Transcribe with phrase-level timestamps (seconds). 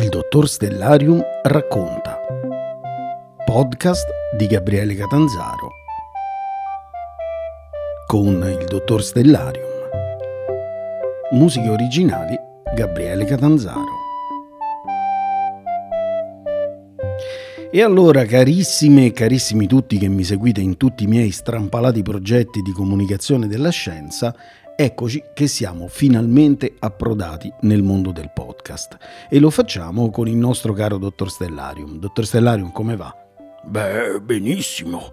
[0.00, 2.20] Il dottor Stellarium racconta.
[3.44, 5.70] Podcast di Gabriele Catanzaro.
[8.06, 9.66] Con il dottor Stellarium.
[11.32, 12.38] Musiche originali
[12.76, 13.90] Gabriele Catanzaro.
[17.72, 22.62] E allora, carissime e carissimi tutti che mi seguite in tutti i miei strampalati progetti
[22.62, 24.32] di comunicazione della scienza,
[24.76, 28.47] eccoci che siamo finalmente approdati nel mondo del podcast.
[29.28, 31.98] E lo facciamo con il nostro caro dottor Stellarium.
[31.98, 33.14] Dottor Stellarium, come va?
[33.64, 35.12] Beh, benissimo.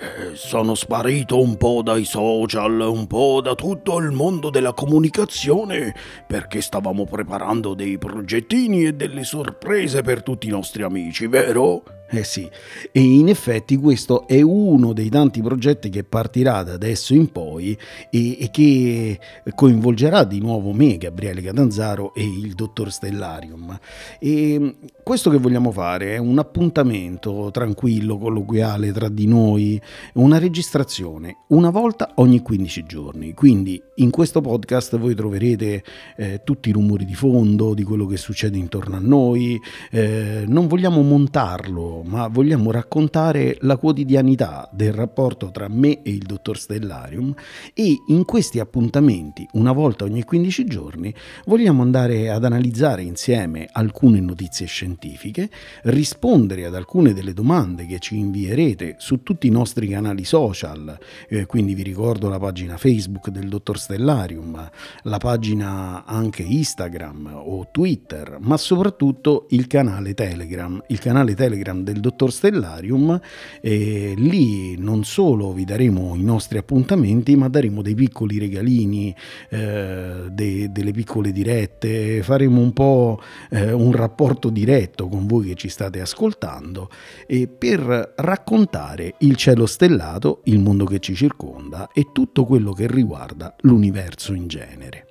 [0.00, 5.94] Eh, sono sparito un po' dai social, un po' da tutto il mondo della comunicazione,
[6.26, 11.82] perché stavamo preparando dei progettini e delle sorprese per tutti i nostri amici, vero?
[12.12, 12.50] Eh sì,
[12.90, 17.78] e in effetti questo è uno dei tanti progetti che partirà da adesso in poi
[18.10, 19.16] e, e, che
[19.54, 23.78] coinvolgerà di nuovo me, Gabriele Catanzaro e il dottor Stellarium.
[24.18, 29.80] E questo che vogliamo fare è un appuntamento tranquillo, colloquiale tra di noi,
[30.14, 33.34] una registrazione una volta ogni 15 giorni.
[33.34, 35.84] Quindi in questo podcast voi troverete
[36.16, 39.60] eh, tutti i rumori di fondo di quello che succede intorno a noi,
[39.92, 46.24] eh, non vogliamo montarlo ma vogliamo raccontare la quotidianità del rapporto tra me e il
[46.24, 47.34] dottor Stellarium
[47.74, 51.14] e in questi appuntamenti, una volta ogni 15 giorni,
[51.46, 55.50] vogliamo andare ad analizzare insieme alcune notizie scientifiche,
[55.82, 61.46] rispondere ad alcune delle domande che ci invierete su tutti i nostri canali social, eh,
[61.46, 64.70] quindi vi ricordo la pagina Facebook del dottor Stellarium,
[65.02, 72.00] la pagina anche Instagram o Twitter, ma soprattutto il canale Telegram, il canale Telegram del
[72.00, 73.20] dottor Stellarium
[73.60, 79.14] e lì non solo vi daremo i nostri appuntamenti ma daremo dei piccoli regalini,
[79.48, 83.20] eh, de, delle piccole dirette, faremo un po'
[83.50, 86.88] eh, un rapporto diretto con voi che ci state ascoltando
[87.26, 92.86] e per raccontare il cielo stellato, il mondo che ci circonda e tutto quello che
[92.86, 95.09] riguarda l'universo in genere.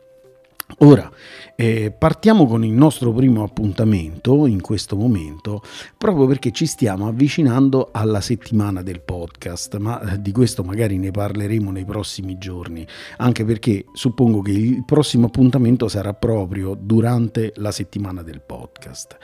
[0.81, 1.11] Ora,
[1.55, 5.61] eh, partiamo con il nostro primo appuntamento in questo momento,
[5.97, 11.11] proprio perché ci stiamo avvicinando alla settimana del podcast, ma eh, di questo magari ne
[11.11, 17.73] parleremo nei prossimi giorni, anche perché suppongo che il prossimo appuntamento sarà proprio durante la
[17.73, 19.17] settimana del podcast.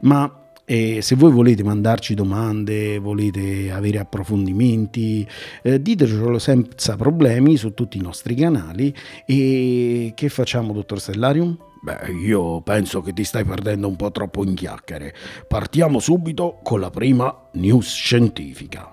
[0.00, 5.26] Ma e se voi volete mandarci domande, volete avere approfondimenti,
[5.62, 8.92] eh, ditecelo senza problemi su tutti i nostri canali.
[9.24, 11.56] E che facciamo, dottor Stellarium?
[11.82, 15.14] Beh, io penso che ti stai perdendo un po' troppo in chiacchiere.
[15.46, 18.90] Partiamo subito con la prima news scientifica.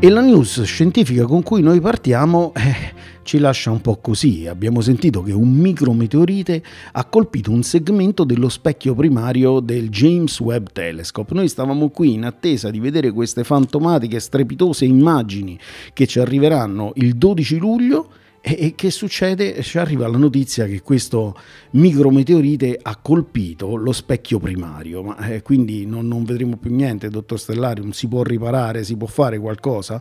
[0.00, 2.94] E la news scientifica con cui noi partiamo eh,
[3.28, 4.46] ci lascia un po' così.
[4.46, 6.62] Abbiamo sentito che un micrometeorite
[6.92, 11.34] ha colpito un segmento dello specchio primario del James Webb Telescope.
[11.34, 15.58] Noi stavamo qui in attesa di vedere queste fantomatiche, strepitose immagini
[15.92, 18.08] che ci arriveranno il 12 luglio.
[18.40, 19.60] E che succede?
[19.62, 21.36] Ci arriva la notizia che questo
[21.72, 27.38] micrometeorite ha colpito lo specchio primario, ma eh, quindi non, non, vedremo più niente, dottor
[27.38, 30.00] Stellarium, si può riparare, si può fare qualcosa?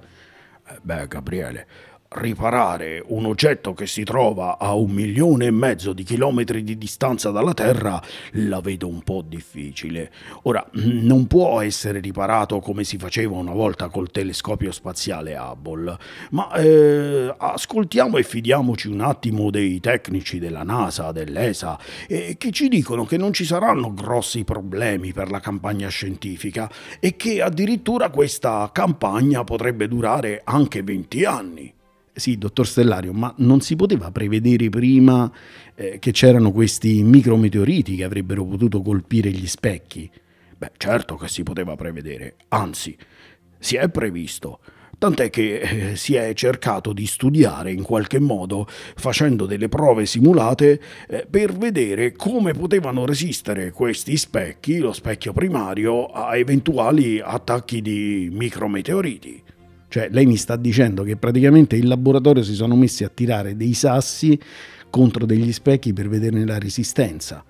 [0.70, 1.68] Eh beh, Gabriele,
[2.10, 7.32] riparare un oggetto che si trova a un milione e mezzo di chilometri di distanza
[7.32, 8.02] dalla Terra
[8.32, 10.12] la vedo un po' difficile.
[10.44, 15.98] Ora, non può essere riparato come si faceva una volta col telescopio spaziale Hubble,
[16.32, 22.70] ma eh, ascoltiamo e fidiamoci un attimo dei tecnici della NASA, dell'ESA, eh, che ci
[22.70, 26.70] dicono che non ci saranno grossi problemi per la campagna scientifica
[27.00, 31.76] e che addirittura questa campagna potrebbe durare anche 20 anni.
[32.18, 35.32] Sì, dottor Stellario, ma non si poteva prevedere prima
[35.76, 40.10] eh, che c'erano questi micrometeoriti che avrebbero potuto colpire gli specchi?
[40.58, 42.98] Beh, certo che si poteva prevedere, anzi,
[43.60, 44.62] si è previsto.
[44.98, 50.82] Tant'è che eh, si è cercato di studiare in qualche modo, facendo delle prove simulate,
[51.08, 58.28] eh, per vedere come potevano resistere questi specchi, lo specchio primario, a eventuali attacchi di
[58.32, 59.44] micrometeoriti.
[59.90, 63.74] Cioè lei mi sta dicendo che praticamente in laboratorio si sono messi a tirare dei
[63.74, 64.40] sassi
[64.90, 67.44] contro degli specchi per vederne la resistenza.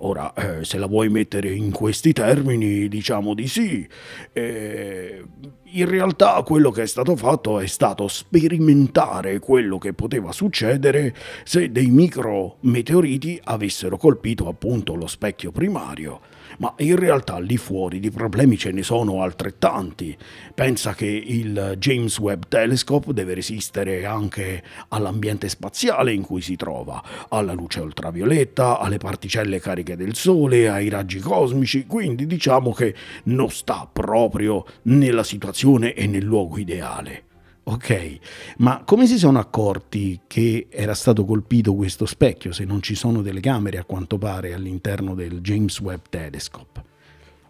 [0.00, 3.86] Ora, eh, se la vuoi mettere in questi termini, diciamo di sì.
[4.32, 5.24] Eh,
[5.62, 11.72] in realtà quello che è stato fatto è stato sperimentare quello che poteva succedere se
[11.72, 16.20] dei micrometeoriti avessero colpito appunto lo specchio primario
[16.58, 20.16] ma in realtà lì fuori di problemi ce ne sono altrettanti.
[20.54, 27.02] Pensa che il James Webb Telescope deve resistere anche all'ambiente spaziale in cui si trova,
[27.28, 32.94] alla luce ultravioletta, alle particelle cariche del Sole, ai raggi cosmici, quindi diciamo che
[33.24, 37.25] non sta proprio nella situazione e nel luogo ideale.
[37.68, 38.18] Ok,
[38.58, 43.22] ma come si sono accorti che era stato colpito questo specchio se non ci sono
[43.22, 46.84] delle camere a quanto pare all'interno del James Webb Telescope?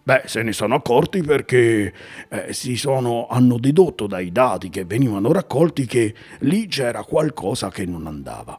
[0.03, 1.93] Beh, se ne sono accorti perché
[2.31, 8.07] eh, sono, hanno dedotto dai dati che venivano raccolti che lì c'era qualcosa che non
[8.07, 8.57] andava.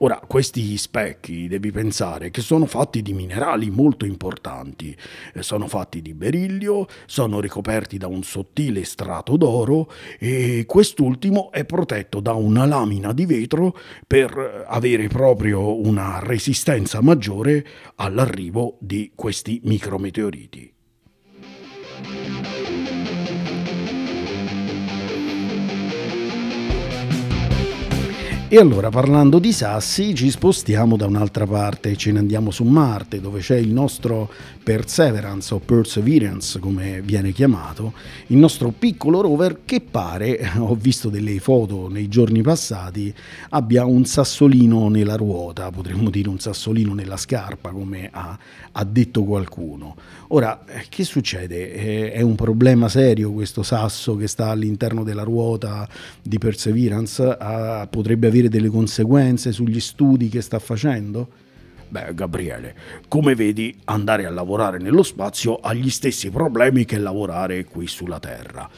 [0.00, 4.96] Ora, questi specchi devi pensare che sono fatti di minerali molto importanti,
[5.34, 9.90] eh, sono fatti di berillio, sono ricoperti da un sottile strato d'oro
[10.20, 17.66] e quest'ultimo è protetto da una lamina di vetro per avere proprio una resistenza maggiore
[17.96, 20.77] all'arrivo di questi micrometeoriti.
[28.50, 33.20] E allora parlando di sassi ci spostiamo da un'altra parte, ce ne andiamo su Marte
[33.20, 37.92] dove c'è il nostro Perseverance o Perseverance come viene chiamato,
[38.28, 43.12] il nostro piccolo rover che pare, ho visto delle foto nei giorni passati,
[43.50, 48.38] abbia un sassolino nella ruota, potremmo dire un sassolino nella scarpa come ha,
[48.72, 49.94] ha detto qualcuno.
[50.28, 51.72] Ora, eh, che succede?
[51.72, 55.86] Eh, è un problema serio questo sasso che sta all'interno della ruota
[56.22, 57.22] di Perseverance?
[57.22, 61.28] Ah, potrebbe avere avere delle conseguenze sugli studi che sta facendo?
[61.88, 62.74] Beh, Gabriele,
[63.08, 68.20] come vedi, andare a lavorare nello spazio ha gli stessi problemi che lavorare qui sulla
[68.20, 68.68] Terra.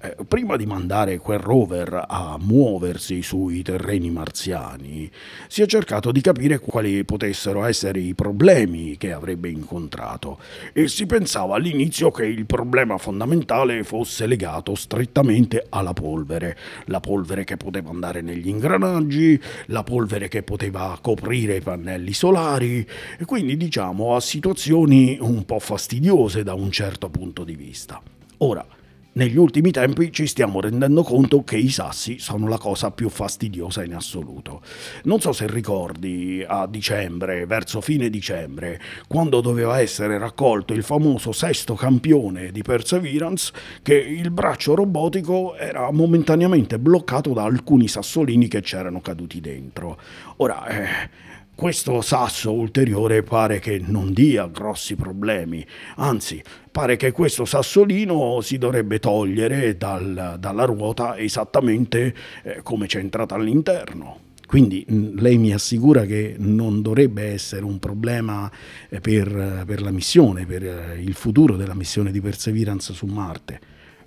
[0.00, 5.10] Eh, prima di mandare quel rover a muoversi sui terreni marziani,
[5.48, 10.38] si è cercato di capire quali potessero essere i problemi che avrebbe incontrato
[10.72, 17.42] e si pensava all'inizio che il problema fondamentale fosse legato strettamente alla polvere, la polvere
[17.42, 22.86] che poteva andare negli ingranaggi, la polvere che poteva coprire i pannelli solari,
[23.18, 28.00] e quindi diciamo a situazioni un po' fastidiose da un certo punto di vista.
[28.38, 28.64] Ora,
[29.12, 33.82] negli ultimi tempi ci stiamo rendendo conto che i sassi sono la cosa più fastidiosa
[33.82, 34.60] in assoluto.
[35.04, 41.32] Non so se ricordi a dicembre, verso fine dicembre, quando doveva essere raccolto il famoso
[41.32, 43.52] sesto campione di Perseverance,
[43.82, 49.98] che il braccio robotico era momentaneamente bloccato da alcuni sassolini che c'erano caduti dentro.
[50.36, 51.10] Ora, eh,
[51.58, 55.66] questo sasso ulteriore pare che non dia grossi problemi,
[55.96, 56.40] anzi
[56.70, 62.14] pare che questo sassolino si dovrebbe togliere dal, dalla ruota esattamente
[62.44, 64.20] eh, come c'è entrata all'interno.
[64.46, 68.48] Quindi mm, lei mi assicura che non dovrebbe essere un problema
[68.88, 73.60] eh, per, per la missione, per eh, il futuro della missione di Perseverance su Marte.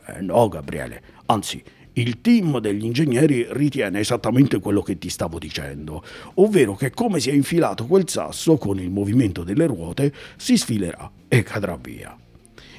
[0.06, 1.62] Eh, no, Gabriele, anzi
[1.94, 6.04] il team degli ingegneri ritiene esattamente quello che ti stavo dicendo,
[6.36, 11.12] ovvero che come si è infilato quel sasso con il movimento delle ruote si sfilerà
[11.28, 12.16] e cadrà via.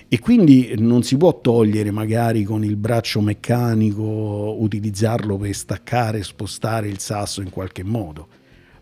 [0.09, 6.23] E quindi non si può togliere magari con il braccio meccanico, utilizzarlo per staccare e
[6.23, 8.29] spostare il sasso in qualche modo.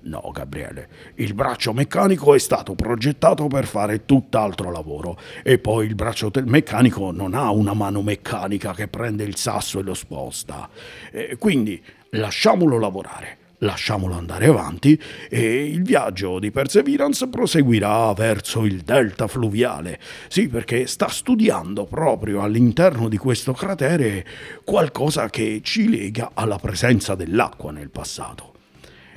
[0.03, 5.95] No, Gabriele, il braccio meccanico è stato progettato per fare tutt'altro lavoro e poi il
[5.95, 10.71] braccio meccanico non ha una mano meccanica che prende il sasso e lo sposta.
[11.11, 13.37] E quindi lasciamolo lavorare.
[13.63, 14.99] Lasciamolo andare avanti
[15.29, 20.01] e il viaggio di Perseverance proseguirà verso il delta fluviale.
[20.29, 24.25] Sì, perché sta studiando proprio all'interno di questo cratere
[24.65, 28.50] qualcosa che ci lega alla presenza dell'acqua nel passato.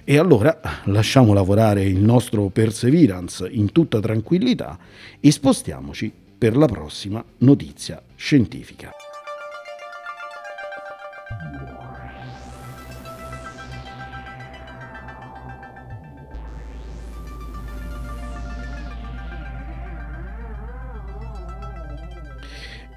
[0.06, 4.78] E allora lasciamo lavorare il nostro Perseverance in tutta tranquillità
[5.22, 8.92] e spostiamoci per la prossima notizia scientifica.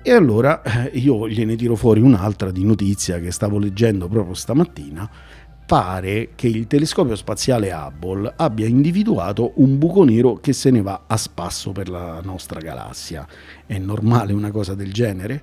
[0.02, 5.10] E allora eh, io gliene tiro fuori un'altra di notizia che stavo leggendo proprio stamattina
[5.66, 11.02] pare che il telescopio spaziale Hubble abbia individuato un buco nero che se ne va
[11.06, 13.26] a spasso per la nostra galassia.
[13.66, 15.42] È normale una cosa del genere?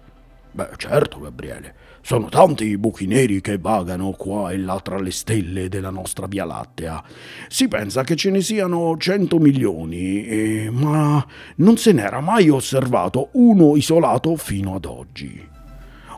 [0.51, 1.75] Beh, certo, Gabriele.
[2.01, 6.27] Sono tanti i buchi neri che vagano qua e là tra le stelle della nostra
[6.27, 7.03] Via Lattea.
[7.47, 11.25] Si pensa che ce ne siano 100 milioni, eh, ma
[11.57, 15.51] non se n'era mai osservato uno isolato fino ad oggi.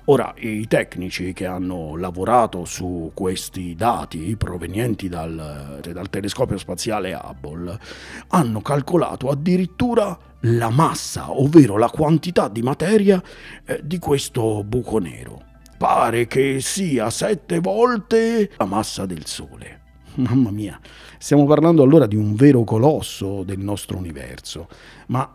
[0.08, 7.80] Ora, i tecnici che hanno lavorato su questi dati provenienti dal, dal telescopio spaziale Hubble
[8.28, 13.22] hanno calcolato addirittura la massa, ovvero la quantità di materia
[13.66, 19.82] eh, di questo buco nero pare che sia sette volte la massa del Sole.
[20.16, 20.80] Mamma mia,
[21.18, 24.68] stiamo parlando allora di un vero colosso del nostro universo,
[25.08, 25.30] ma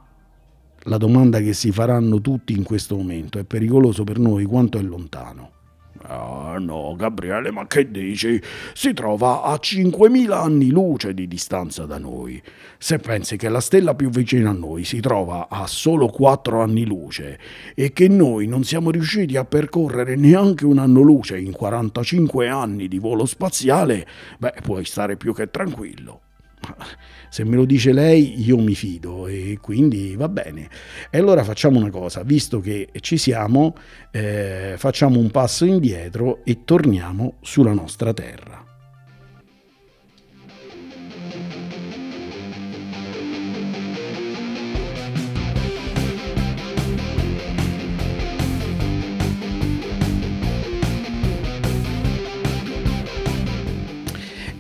[0.85, 4.83] la domanda che si faranno tutti in questo momento è pericoloso per noi quanto è
[4.83, 5.59] lontano.
[6.03, 8.41] Ah no, Gabriele, ma che dici?
[8.73, 12.43] Si trova a 5.000 anni luce di distanza da noi.
[12.79, 16.87] Se pensi che la stella più vicina a noi si trova a solo 4 anni
[16.87, 17.39] luce
[17.75, 22.89] e che noi non siamo riusciti a percorrere neanche un anno luce in 45 anni
[22.89, 24.07] di volo spaziale,
[24.39, 26.23] beh, puoi stare più che tranquillo
[27.29, 30.69] se me lo dice lei io mi fido e quindi va bene.
[31.11, 33.75] E allora facciamo una cosa, visto che ci siamo,
[34.11, 38.70] eh, facciamo un passo indietro e torniamo sulla nostra terra.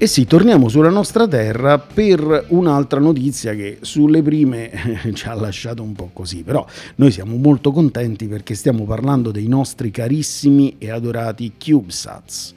[0.02, 4.71] E sì, torniamo sulla nostra terra per un'altra notizia che sulle prime
[5.12, 6.64] ci ha lasciato un po' così, però
[6.95, 12.54] noi siamo molto contenti perché stiamo parlando dei nostri carissimi e adorati CubeSats.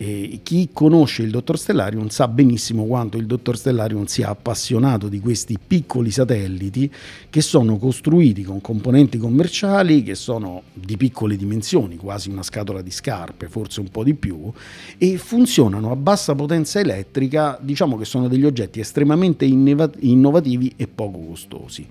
[0.00, 5.18] E chi conosce il dottor Stellarium sa benissimo quanto il dottor Stellarium sia appassionato di
[5.18, 6.88] questi piccoli satelliti
[7.28, 12.92] che sono costruiti con componenti commerciali che sono di piccole dimensioni, quasi una scatola di
[12.92, 14.52] scarpe, forse un po' di più,
[14.96, 21.18] e funzionano a bassa potenza elettrica, diciamo che sono degli oggetti estremamente innovativi e poco
[21.18, 21.86] costosi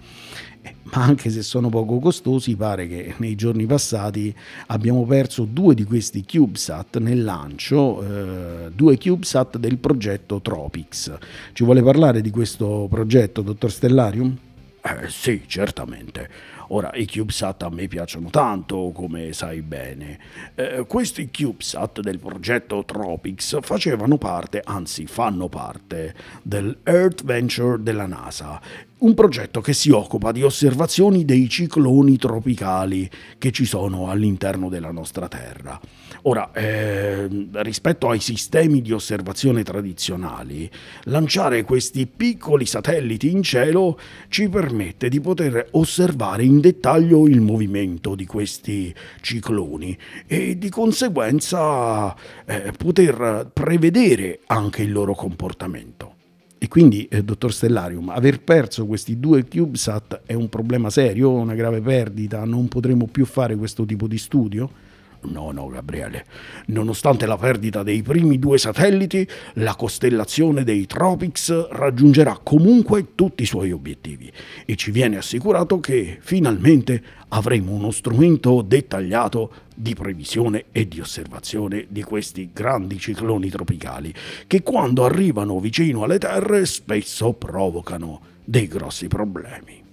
[0.84, 4.34] ma anche se sono poco costosi, pare che nei giorni passati
[4.68, 11.18] abbiamo perso due di questi CubeSat nel lancio, eh, due CubeSat del progetto Tropics.
[11.54, 14.38] Ci vuole parlare di questo progetto, dottor Stellarium?
[14.88, 16.30] Eh, sì, certamente.
[16.70, 20.20] Ora, i CubeSat a me piacciono tanto, come sai bene.
[20.56, 28.06] Eh, questi CubeSat del progetto Tropics facevano parte, anzi fanno parte, del Earth Venture della
[28.06, 28.62] NASA
[29.00, 34.92] un progetto che si occupa di osservazioni dei cicloni tropicali che ci sono all'interno della
[34.92, 35.80] nostra Terra.
[36.24, 40.70] Ora, eh, rispetto ai sistemi di osservazione tradizionali,
[41.04, 48.16] lanciare questi piccoli satelliti in cielo ci permette di poter osservare in dettaglio il movimento
[48.16, 56.16] di questi cicloni e di conseguenza eh, poter prevedere anche il loro comportamento.
[56.60, 61.54] E quindi, eh, dottor Stellarium, aver perso questi due CubeSat è un problema serio, una
[61.54, 62.44] grave perdita?
[62.46, 64.87] Non potremo più fare questo tipo di studio?
[65.22, 66.26] No, no, Gabriele.
[66.68, 73.48] Nonostante la perdita dei primi due satelliti, la costellazione dei Tropics raggiungerà comunque tutti i
[73.48, 74.32] suoi obiettivi
[74.66, 81.86] e ci viene assicurato che finalmente avremo uno strumento dettagliato di previsione e di osservazione
[81.90, 84.14] di questi grandi cicloni tropicali
[84.48, 89.84] che quando arrivano vicino alle terre spesso provocano dei grossi problemi.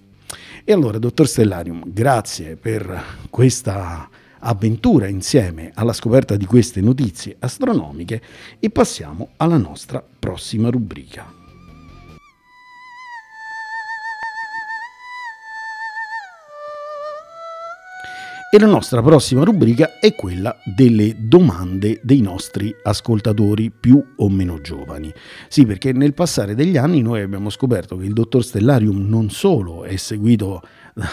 [0.63, 4.09] E allora, dottor Stellarium, grazie per questa
[4.45, 8.21] avventura insieme alla scoperta di queste notizie astronomiche
[8.59, 11.43] e passiamo alla nostra prossima rubrica.
[18.55, 24.61] E la nostra prossima rubrica è quella delle domande dei nostri ascoltatori più o meno
[24.61, 25.11] giovani.
[25.49, 29.83] Sì, perché nel passare degli anni noi abbiamo scoperto che il dottor Stellarium non solo
[29.83, 30.61] è seguito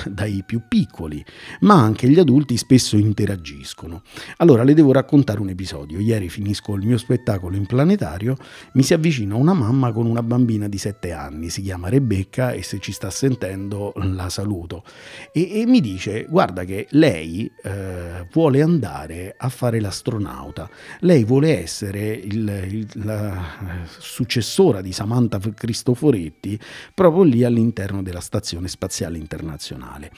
[0.08, 1.24] dai più piccoli,
[1.60, 4.02] ma anche gli adulti spesso interagiscono.
[4.36, 5.98] Allora le devo raccontare un episodio.
[5.98, 8.36] Ieri finisco il mio spettacolo in planetario,
[8.74, 12.62] mi si avvicina una mamma con una bambina di 7 anni, si chiama Rebecca e
[12.62, 14.84] se ci sta sentendo la saluto.
[15.32, 20.68] E, e mi dice, guarda che lei eh, vuole andare a fare l'astronauta,
[21.00, 26.58] lei vuole essere il, il, la successora di Samantha Cristoforetti
[26.94, 30.10] proprio lì all'interno della Stazione Spaziale Internazionale nazionale.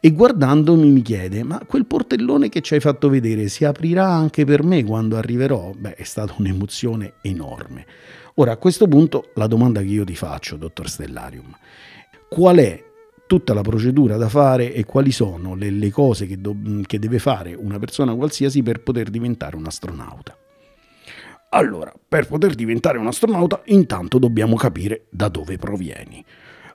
[0.00, 4.44] E guardandomi mi chiede, ma quel portellone che ci hai fatto vedere si aprirà anche
[4.44, 5.72] per me quando arriverò?
[5.76, 7.86] Beh, è stata un'emozione enorme.
[8.34, 11.54] Ora, a questo punto, la domanda che io ti faccio, dottor Stellarium,
[12.28, 12.82] qual è
[13.26, 16.54] tutta la procedura da fare e quali sono le, le cose che, do,
[16.86, 20.36] che deve fare una persona qualsiasi per poter diventare un astronauta.
[21.54, 26.24] Allora, per poter diventare un astronauta, intanto dobbiamo capire da dove provieni.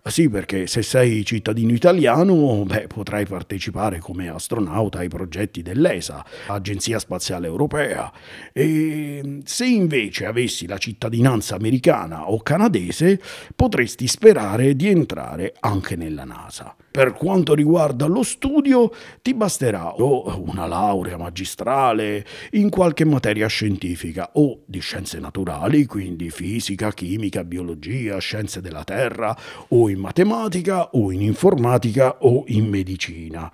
[0.08, 6.98] Sì, perché se sei cittadino italiano, beh, potrai partecipare come astronauta ai progetti dell'ESA, Agenzia
[6.98, 8.12] Spaziale Europea,
[8.54, 13.20] e se invece avessi la cittadinanza americana o canadese,
[13.56, 16.76] potresti sperare di entrare anche nella NASA.
[16.90, 24.32] Per quanto riguarda lo studio, ti basterà o una laurea magistrale in qualche materia scientifica
[24.34, 29.38] o di scienze naturali, quindi fisica, chimica, biologia, scienze della Terra,
[29.68, 33.52] o in matematica, o in informatica, o in medicina.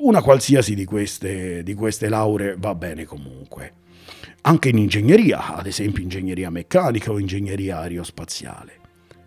[0.00, 3.74] Una qualsiasi di queste, di queste lauree va bene comunque.
[4.42, 8.72] Anche in ingegneria, ad esempio ingegneria meccanica o ingegneria aerospaziale.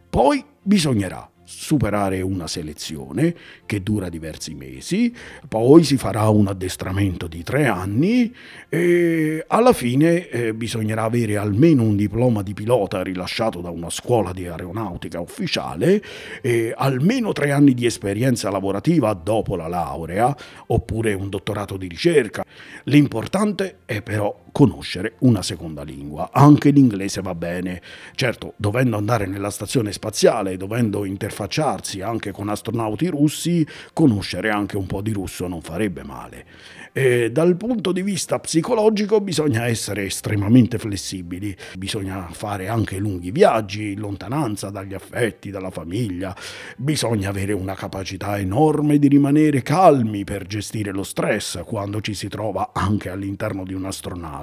[0.10, 5.14] Poi bisognerà superare una selezione che dura diversi mesi,
[5.48, 8.34] poi si farà un addestramento di tre anni
[8.70, 14.32] e alla fine eh, bisognerà avere almeno un diploma di pilota rilasciato da una scuola
[14.32, 16.02] di aeronautica ufficiale,
[16.42, 20.36] e almeno tre anni di esperienza lavorativa dopo la laurea
[20.68, 22.44] oppure un dottorato di ricerca.
[22.86, 27.82] L'importante è però conoscere una seconda lingua, anche l'inglese va bene.
[28.16, 34.86] Certo, dovendo andare nella stazione spaziale, dovendo interfacciarsi anche con astronauti russi, conoscere anche un
[34.86, 36.46] po' di russo non farebbe male.
[36.94, 43.96] E dal punto di vista psicologico bisogna essere estremamente flessibili, bisogna fare anche lunghi viaggi,
[43.96, 46.36] lontananza dagli affetti, dalla famiglia,
[46.76, 52.28] bisogna avere una capacità enorme di rimanere calmi per gestire lo stress quando ci si
[52.28, 54.41] trova anche all'interno di un'astronave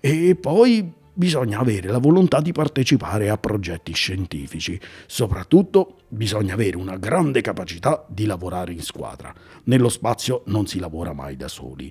[0.00, 4.78] e poi bisogna avere la volontà di partecipare a progetti scientifici.
[5.06, 9.32] Soprattutto bisogna avere una grande capacità di lavorare in squadra.
[9.64, 11.90] Nello spazio non si lavora mai da soli.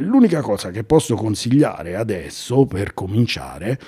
[0.00, 3.78] L'unica cosa che posso consigliare adesso per cominciare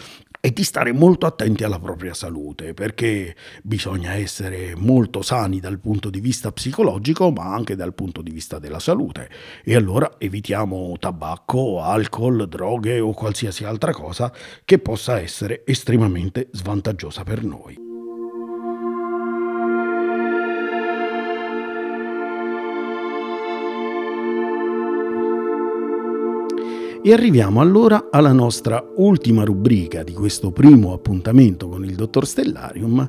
[0.47, 3.35] e di stare molto attenti alla propria salute, perché
[3.65, 8.61] bisogna essere molto sani dal punto di vista psicologico, ma anche dal punto di vista
[8.61, 9.29] della salute.
[9.65, 14.33] E allora evitiamo tabacco, alcol, droghe o qualsiasi altra cosa
[14.65, 17.86] che possa essere estremamente svantaggiosa per noi.
[27.07, 33.09] E arriviamo allora alla nostra ultima rubrica di questo primo appuntamento con il Dottor Stellarium.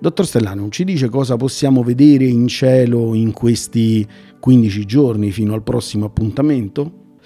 [0.00, 4.04] Dottor Stellarium ci dice cosa possiamo vedere in cielo in questi
[4.40, 7.18] 15 giorni fino al prossimo appuntamento?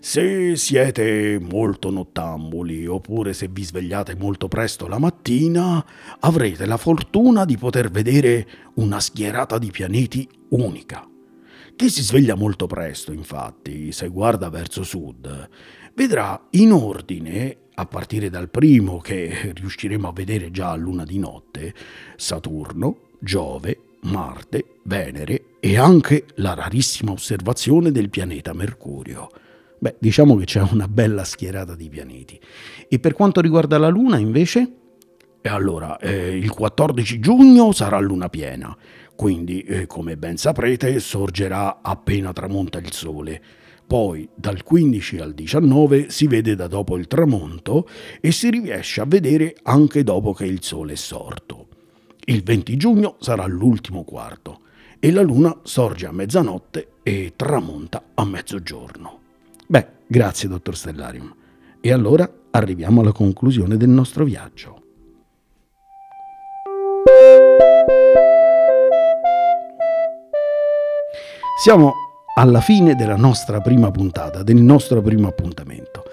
[0.00, 5.86] Se siete molto nottambuli oppure se vi svegliate molto presto la mattina,
[6.18, 11.08] avrete la fortuna di poter vedere una schierata di pianeti unica.
[11.78, 15.48] Chi si sveglia molto presto, infatti, se guarda verso sud,
[15.94, 21.20] vedrà in ordine, a partire dal primo che riusciremo a vedere già a luna di
[21.20, 21.72] notte,
[22.16, 29.28] Saturno, Giove, Marte, Venere e anche la rarissima osservazione del pianeta Mercurio.
[29.78, 32.40] Beh, diciamo che c'è una bella schierata di pianeti.
[32.88, 34.72] E per quanto riguarda la Luna, invece?
[35.40, 38.76] E allora, eh, il 14 giugno sarà luna piena,
[39.18, 43.42] quindi, eh, come ben saprete, sorgerà appena tramonta il sole.
[43.84, 47.88] Poi dal 15 al 19 si vede da dopo il tramonto
[48.20, 51.66] e si riesce a vedere anche dopo che il sole è sorto.
[52.26, 54.60] Il 20 giugno sarà l'ultimo quarto
[55.00, 59.20] e la luna sorge a mezzanotte e tramonta a mezzogiorno.
[59.66, 61.34] Beh, grazie dottor Stellarium.
[61.80, 64.77] E allora arriviamo alla conclusione del nostro viaggio.
[71.60, 76.04] Siamo alla fine della nostra prima puntata, del nostro primo appuntamento.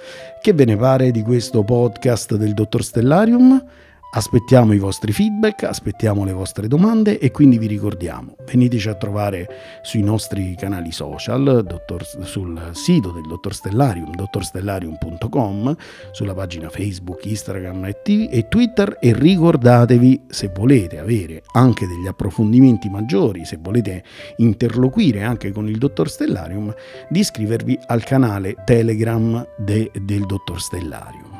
[0.42, 3.64] Che ve ne pare di questo podcast del Dottor Stellarium?
[4.12, 9.46] Aspettiamo i vostri feedback, aspettiamo le vostre domande e quindi vi ricordiamo, veniteci a trovare
[9.82, 15.76] sui nostri canali social, dottor, sul sito del Dottor Stellarium, dottorstellarium.com,
[16.12, 23.44] sulla pagina Facebook, Instagram e, Twitter e ricordatevi se volete avere anche degli approfondimenti maggiori,
[23.44, 24.02] se volete
[24.38, 26.74] interloquire anche con il Dottor Stellarium,
[27.10, 31.35] di iscrivervi al canale Telegram de, del Dottor Stellarium.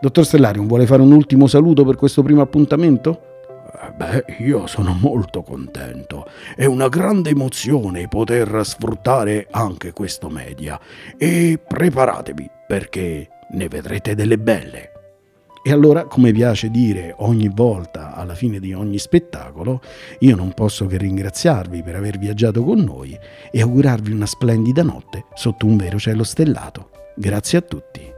[0.00, 3.20] Dottor Stellarium, vuole fare un ultimo saluto per questo primo appuntamento?
[3.82, 6.24] Eh, beh, io sono molto contento.
[6.54, 10.78] È una grande emozione poter sfruttare anche questo media.
[11.16, 14.92] E preparatevi perché ne vedrete delle belle.
[15.64, 19.80] E allora, come piace dire ogni volta alla fine di ogni spettacolo,
[20.20, 23.18] io non posso che ringraziarvi per aver viaggiato con noi
[23.50, 26.90] e augurarvi una splendida notte sotto un vero cielo stellato.
[27.16, 28.17] Grazie a tutti.